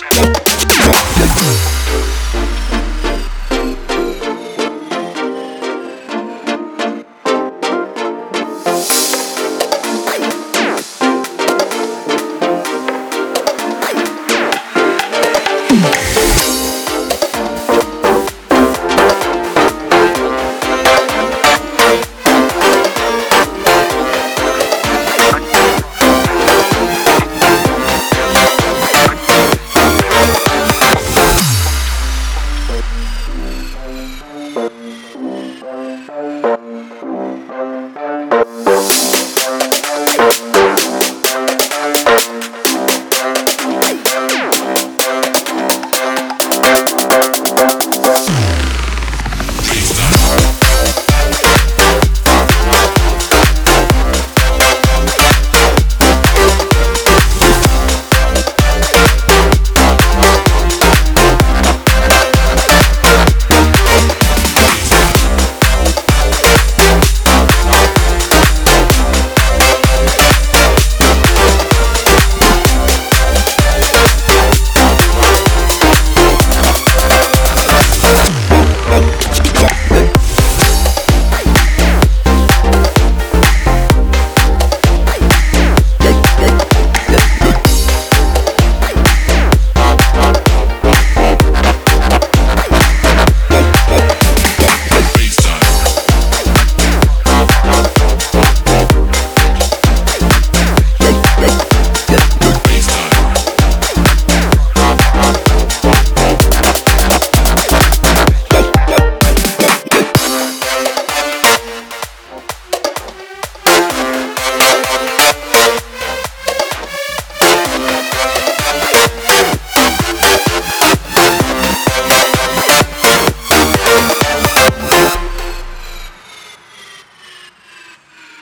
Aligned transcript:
Thank 0.00 0.33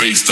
Bass 0.00 0.24